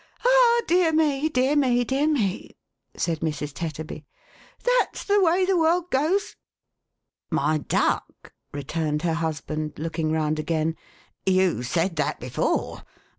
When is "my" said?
7.29-7.59